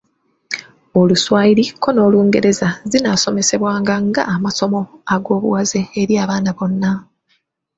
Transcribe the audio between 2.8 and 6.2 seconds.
zinaasomesebwanga ng'amasomo ag’obuwaze eri